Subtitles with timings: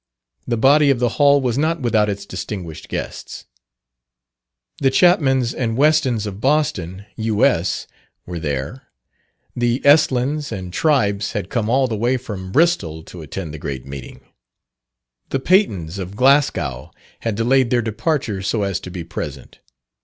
[0.47, 3.45] The body of the hall was not without its distinguished guests.
[4.81, 7.85] The Chapmans and Westons of Boston, U.S.,
[8.25, 8.87] were there.
[9.55, 13.85] The Estlins and Tribes had come all the way from Bristol to attend the great
[13.85, 14.21] meeting.
[15.29, 16.89] The Patons of Glasgow
[17.19, 19.59] had delayed their departure, so as to be present.